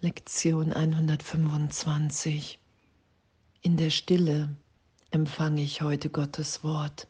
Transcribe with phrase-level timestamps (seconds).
[0.00, 2.60] Lektion 125.
[3.62, 4.54] In der Stille
[5.10, 7.08] empfange ich heute Gottes Wort.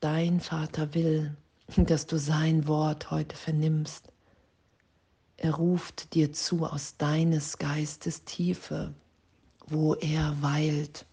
[0.00, 1.36] Dein Vater will,
[1.76, 4.10] dass du sein Wort heute vernimmst.
[5.36, 8.94] Er ruft dir zu aus deines Geistes Tiefe,
[9.66, 11.04] wo er weilt.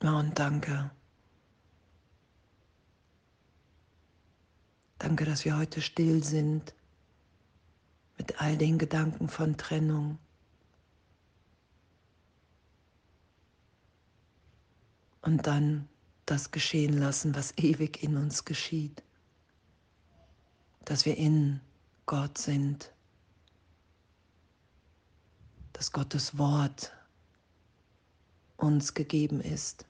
[0.00, 0.90] Und danke.
[4.98, 6.74] Danke, dass wir heute still sind
[8.20, 10.18] mit all den Gedanken von Trennung.
[15.22, 15.88] Und dann
[16.26, 19.02] das geschehen lassen, was ewig in uns geschieht.
[20.84, 21.62] Dass wir in
[22.04, 22.92] Gott sind.
[25.72, 26.92] Dass Gottes Wort
[28.58, 29.86] uns gegeben ist.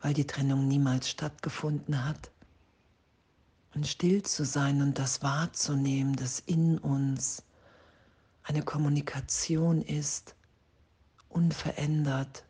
[0.00, 2.32] Weil die Trennung niemals stattgefunden hat
[3.78, 7.44] und still zu sein und das wahrzunehmen, dass in uns
[8.42, 10.34] eine Kommunikation ist,
[11.28, 12.44] unverändert,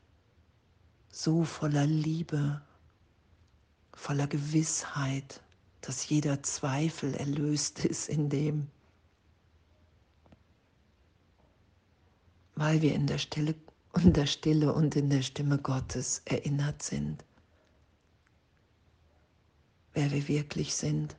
[1.13, 2.63] so voller Liebe,
[3.93, 5.43] voller Gewissheit,
[5.83, 8.67] dass jeder Zweifel erlöst ist in dem,
[12.55, 13.55] weil wir in der Stille,
[13.97, 17.23] in der Stille und in der Stimme Gottes erinnert sind
[19.99, 21.17] wer wir wirklich sind.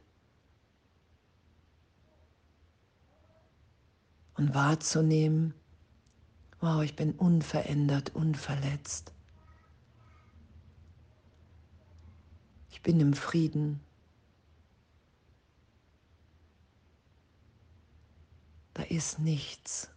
[4.40, 5.54] Und wahrzunehmen,
[6.62, 9.12] wow, ich bin unverändert, unverletzt.
[12.70, 13.82] Ich bin im Frieden.
[18.76, 19.90] Da ist nichts,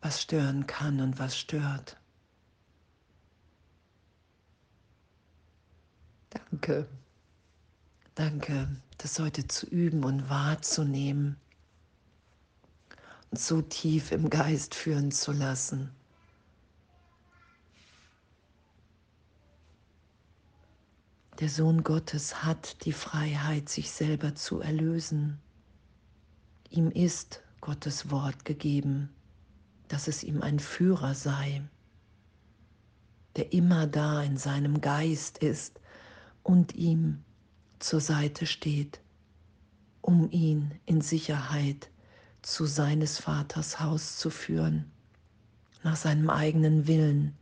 [0.00, 1.96] was stören kann und was stört.
[6.30, 6.88] Danke.
[8.16, 8.68] Danke,
[8.98, 11.36] das heute zu üben und wahrzunehmen
[13.32, 15.90] so tief im Geist führen zu lassen.
[21.40, 25.40] Der Sohn Gottes hat die Freiheit, sich selber zu erlösen.
[26.68, 29.08] Ihm ist Gottes Wort gegeben,
[29.88, 31.62] dass es ihm ein Führer sei,
[33.36, 35.80] der immer da in seinem Geist ist
[36.42, 37.24] und ihm
[37.78, 39.00] zur Seite steht,
[40.02, 41.91] um ihn in Sicherheit
[42.42, 44.90] zu seines Vaters Haus zu führen,
[45.82, 47.36] nach seinem eigenen Willen,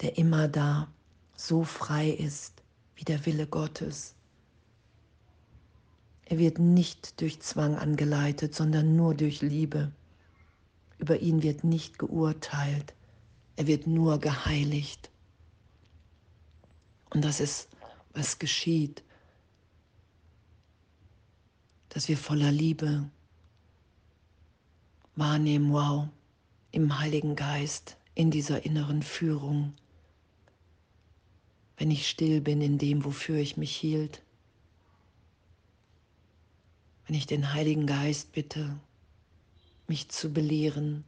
[0.00, 0.88] der immer da
[1.36, 2.62] so frei ist
[2.96, 4.14] wie der Wille Gottes.
[6.24, 9.92] Er wird nicht durch Zwang angeleitet, sondern nur durch Liebe.
[10.98, 12.94] Über ihn wird nicht geurteilt,
[13.54, 15.10] er wird nur geheiligt.
[17.10, 17.68] Und das ist
[18.12, 19.04] was geschieht,
[21.90, 23.08] dass wir voller Liebe
[25.16, 26.08] wahrnehmen, wow,
[26.70, 29.74] im Heiligen Geist, in dieser inneren Führung,
[31.76, 34.22] wenn ich still bin in dem, wofür ich mich hielt,
[37.06, 38.78] wenn ich den Heiligen Geist bitte,
[39.86, 41.04] mich zu belehren,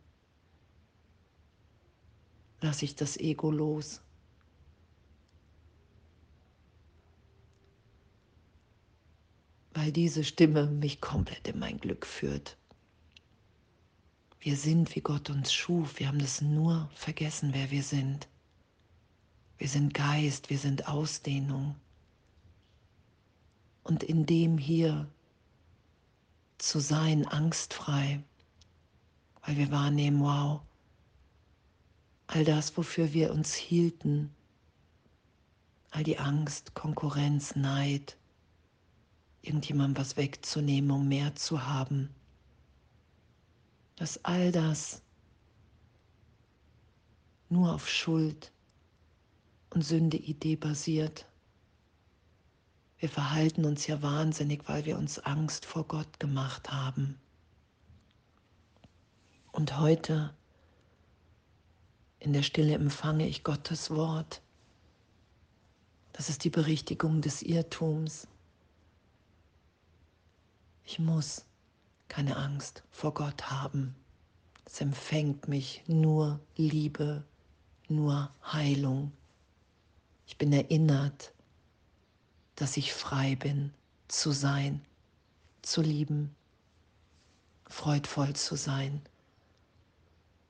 [2.60, 4.00] lasse ich das Ego los.
[9.78, 12.56] weil diese Stimme mich komplett in mein Glück führt.
[14.40, 15.98] Wir sind, wie Gott uns schuf.
[15.98, 18.28] Wir haben das nur vergessen, wer wir sind.
[19.58, 21.74] Wir sind Geist, wir sind Ausdehnung.
[23.82, 25.08] Und in dem hier
[26.58, 28.22] zu sein, angstfrei,
[29.42, 30.60] weil wir wahrnehmen, wow,
[32.28, 34.32] all das, wofür wir uns hielten,
[35.90, 38.16] all die Angst, Konkurrenz, Neid,
[39.42, 42.10] irgendjemandem was wegzunehmen, um mehr zu haben.
[43.98, 45.02] Dass all das
[47.48, 48.52] nur auf Schuld
[49.70, 51.26] und Sünde-Idee basiert.
[52.98, 57.18] Wir verhalten uns ja wahnsinnig, weil wir uns Angst vor Gott gemacht haben.
[59.50, 60.34] Und heute
[62.20, 64.42] in der Stille empfange ich Gottes Wort.
[66.12, 68.26] Das ist die Berichtigung des Irrtums.
[70.84, 71.44] Ich muss
[72.08, 73.94] keine Angst vor Gott haben.
[74.64, 77.24] Es empfängt mich nur Liebe,
[77.88, 79.12] nur Heilung.
[80.26, 81.32] Ich bin erinnert,
[82.54, 83.72] dass ich frei bin
[84.08, 84.84] zu sein,
[85.62, 86.34] zu lieben,
[87.66, 89.00] freudvoll zu sein,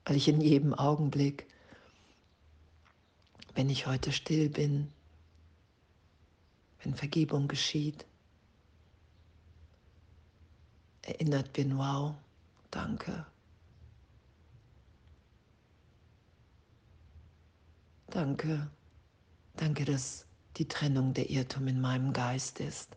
[0.05, 1.47] weil ich in jedem Augenblick,
[3.53, 4.91] wenn ich heute still bin,
[6.83, 8.05] wenn Vergebung geschieht.
[11.09, 12.13] Erinnert bin, wow,
[12.69, 13.25] danke.
[18.11, 18.69] Danke,
[19.55, 20.27] danke, dass
[20.57, 22.95] die Trennung der Irrtum in meinem Geist ist.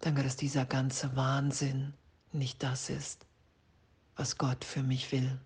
[0.00, 1.92] Danke, dass dieser ganze Wahnsinn
[2.32, 3.26] nicht das ist,
[4.16, 5.38] was Gott für mich will.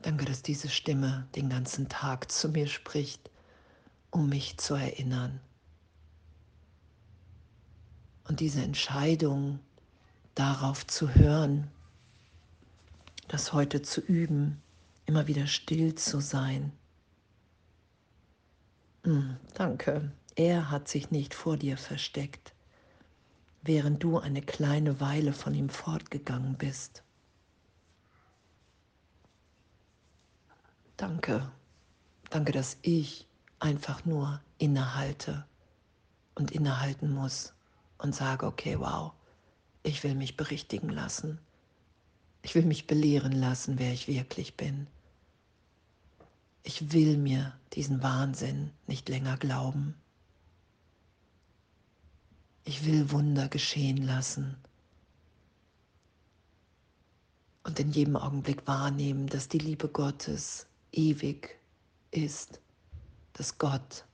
[0.00, 3.30] Danke, dass diese Stimme den ganzen Tag zu mir spricht,
[4.10, 5.38] um mich zu erinnern.
[8.24, 9.58] Und diese Entscheidung
[10.34, 11.70] darauf zu hören,
[13.28, 14.62] das heute zu üben,
[15.06, 16.72] immer wieder still zu sein.
[19.04, 22.54] Mm, danke, er hat sich nicht vor dir versteckt,
[23.62, 27.02] während du eine kleine Weile von ihm fortgegangen bist.
[30.96, 31.50] Danke,
[32.30, 33.26] danke, dass ich
[33.58, 35.44] einfach nur innehalte
[36.34, 37.54] und innehalten muss
[38.02, 39.12] und sage, okay, wow,
[39.84, 41.38] ich will mich berichtigen lassen.
[42.42, 44.88] Ich will mich belehren lassen, wer ich wirklich bin.
[46.64, 49.94] Ich will mir diesen Wahnsinn nicht länger glauben.
[52.64, 54.56] Ich will Wunder geschehen lassen
[57.64, 61.58] und in jedem Augenblick wahrnehmen, dass die Liebe Gottes ewig
[62.10, 62.60] ist,
[63.34, 64.04] dass Gott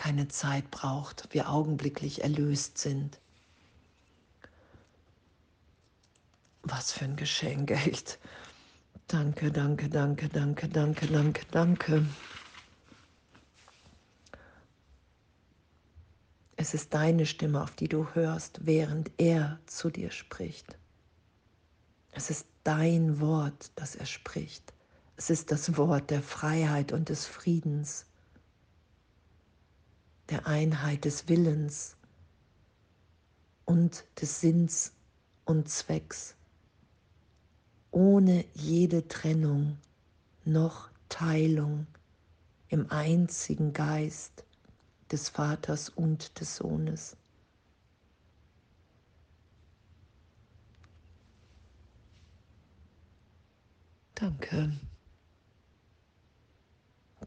[0.00, 3.20] keine Zeit braucht, wir augenblicklich erlöst sind.
[6.62, 8.18] Was für ein Geschenk, echt.
[9.08, 12.06] Danke, danke, danke, danke, danke, danke, danke.
[16.56, 20.78] Es ist deine Stimme, auf die du hörst, während er zu dir spricht.
[22.12, 24.72] Es ist dein Wort, das er spricht.
[25.18, 28.06] Es ist das Wort der Freiheit und des Friedens,
[30.30, 31.96] der Einheit des Willens
[33.64, 34.92] und des Sinns
[35.44, 36.36] und Zwecks,
[37.90, 39.78] ohne jede Trennung
[40.44, 41.86] noch Teilung
[42.68, 44.44] im einzigen Geist
[45.10, 47.16] des Vaters und des Sohnes.
[54.14, 54.72] Danke.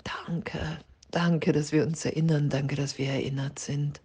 [0.04, 0.80] Danke,
[1.14, 4.02] danke, dass wir uns erinnern, danke, dass wir erinnert sind.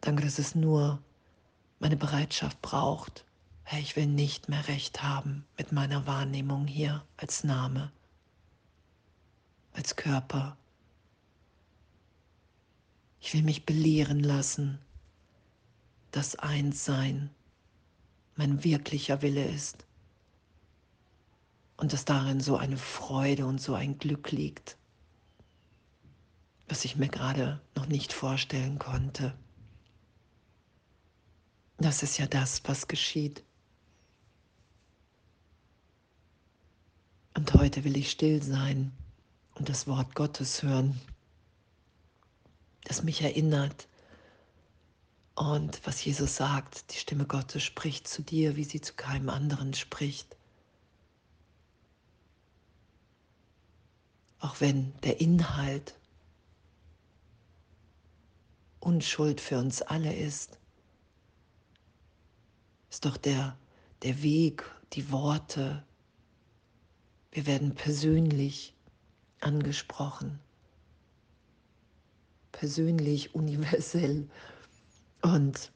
[0.00, 1.02] Danke, dass es nur
[1.80, 3.24] meine Bereitschaft braucht.
[3.64, 7.90] Hey, ich will nicht mehr recht haben mit meiner Wahrnehmung hier als Name,
[9.72, 10.56] als Körper.
[13.20, 14.78] Ich will mich belehren lassen,
[16.12, 17.30] dass Einssein
[18.36, 19.84] mein wirklicher Wille ist
[21.76, 24.77] und dass darin so eine Freude und so ein Glück liegt,
[26.68, 29.34] was ich mir gerade noch nicht vorstellen konnte.
[31.78, 33.42] Das ist ja das, was geschieht.
[37.34, 38.92] Und heute will ich still sein
[39.54, 41.00] und das Wort Gottes hören,
[42.84, 43.86] das mich erinnert.
[45.36, 49.72] Und was Jesus sagt, die Stimme Gottes spricht zu dir, wie sie zu keinem anderen
[49.74, 50.36] spricht.
[54.40, 55.97] auch wenn der Inhalt
[58.88, 60.58] Unschuld für uns alle ist,
[62.90, 63.58] ist doch der,
[64.02, 64.64] der Weg,
[64.94, 65.84] die Worte,
[67.30, 68.74] wir werden persönlich
[69.40, 70.38] angesprochen,
[72.50, 74.26] persönlich, universell.
[75.20, 75.70] Und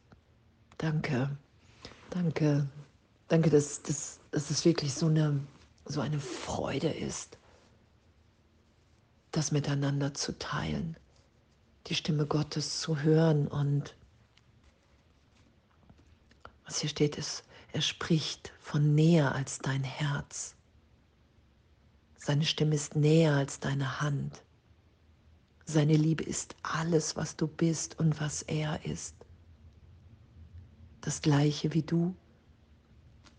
[0.78, 1.37] danke,
[2.09, 2.66] danke,
[3.28, 5.38] danke, dass, dass, dass es wirklich so eine,
[5.85, 7.37] so eine Freude ist
[9.33, 10.97] das miteinander zu teilen,
[11.87, 13.97] die Stimme Gottes zu hören und
[16.65, 20.55] was hier steht ist, er spricht von näher als dein Herz.
[22.17, 24.43] Seine Stimme ist näher als deine Hand.
[25.65, 29.17] Seine Liebe ist alles, was du bist und was er ist.
[31.01, 32.15] Das gleiche wie du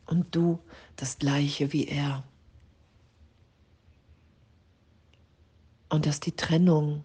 [0.05, 0.59] und du
[0.95, 2.23] das gleiche wie er.
[5.93, 7.03] und dass die Trennung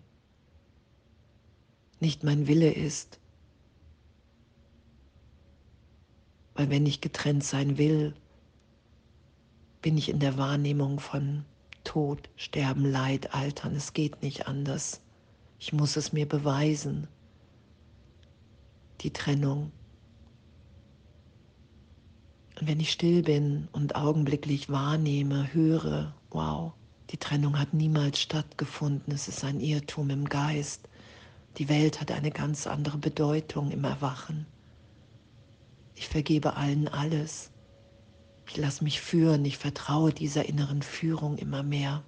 [2.00, 3.18] nicht mein Wille ist.
[6.54, 8.14] Weil wenn ich getrennt sein will,
[9.82, 11.44] bin ich in der Wahrnehmung von
[11.84, 13.74] Tod, Sterben, Leid, Altern.
[13.76, 15.00] Es geht nicht anders.
[15.58, 17.08] Ich muss es mir beweisen.
[19.00, 19.70] Die Trennung.
[22.60, 26.72] Und wenn ich still bin und augenblicklich wahrnehme, höre, wow,
[27.10, 29.14] Die Trennung hat niemals stattgefunden.
[29.14, 30.87] Es ist ein Irrtum im Geist.
[31.58, 34.46] Die Welt hat eine ganz andere Bedeutung im Erwachen.
[35.94, 37.50] Ich vergebe allen alles.
[38.48, 39.44] Ich lasse mich führen.
[39.44, 42.02] Ich vertraue dieser inneren Führung immer mehr.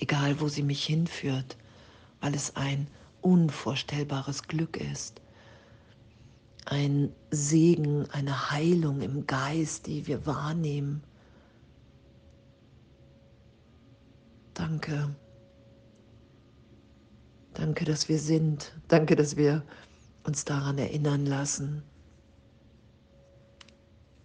[0.00, 1.56] Egal, wo sie mich hinführt,
[2.20, 2.88] weil es ein
[3.20, 5.20] unvorstellbares Glück ist.
[6.64, 11.02] Ein Segen, eine Heilung im Geist, die wir wahrnehmen
[14.58, 15.14] Danke.
[17.58, 18.72] Danke, dass wir sind.
[18.86, 19.64] Danke, dass wir
[20.22, 21.82] uns daran erinnern lassen.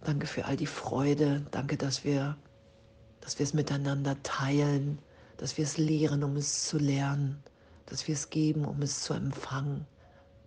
[0.04, 1.44] Danke für all die Freude.
[1.50, 2.36] Danke, dass wir,
[3.20, 5.00] dass wir es miteinander teilen,
[5.36, 7.42] dass wir es lehren, um es zu lernen,
[7.86, 9.84] dass wir es geben, um es zu empfangen,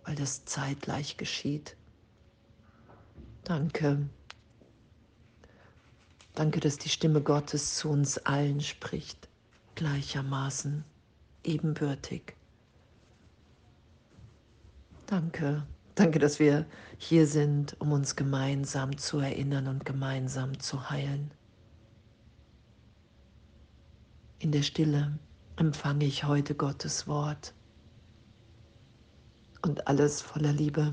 [0.04, 1.76] weil das zeitgleich geschieht.
[3.44, 4.08] Danke.
[6.34, 9.28] Danke, dass die Stimme Gottes zu uns allen spricht
[9.74, 10.84] gleichermaßen
[11.44, 12.37] ebenbürtig.
[15.08, 16.66] Danke, danke, dass wir
[16.98, 21.30] hier sind, um uns gemeinsam zu erinnern und gemeinsam zu heilen.
[24.38, 25.18] In der Stille
[25.56, 27.54] empfange ich heute Gottes Wort
[29.62, 30.92] und alles voller Liebe.